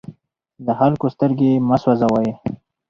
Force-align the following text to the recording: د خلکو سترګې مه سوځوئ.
د 0.65 0.67
خلکو 0.79 1.05
سترګې 1.15 1.51
مه 1.67 1.77
سوځوئ. 1.81 2.29